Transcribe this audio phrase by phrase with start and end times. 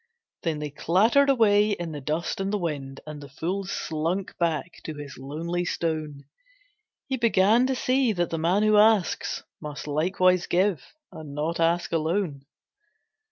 [0.41, 4.81] Then they clattered away in the dust and the wind, And the fool slunk back
[4.85, 6.23] to his lonely stone;
[7.05, 11.91] He began to see that the man who asks Must likewise give and not ask
[11.91, 12.47] alone.